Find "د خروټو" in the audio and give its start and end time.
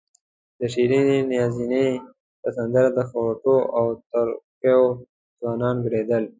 2.97-3.55